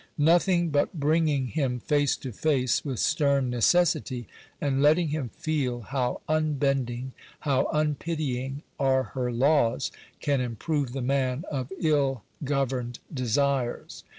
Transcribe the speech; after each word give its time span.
Nothing 0.17 0.71
but 0.71 0.99
bringing 0.99 1.45
him 1.49 1.79
face 1.79 2.15
to 2.17 2.31
face 2.31 2.83
with 2.83 2.97
stern 2.99 3.51
necessity, 3.51 4.27
and 4.59 4.81
letting 4.81 5.09
him 5.09 5.29
feel 5.29 5.81
how 5.81 6.21
unbending, 6.27 7.11
how 7.41 7.67
unpitying, 7.71 8.63
are 8.79 9.03
her 9.13 9.31
laws, 9.31 9.91
can 10.19 10.41
improve 10.41 10.93
the 10.93 11.03
man 11.03 11.45
of 11.51 11.71
ill 11.79 12.23
governed 12.43 12.97
desires. 13.13 14.03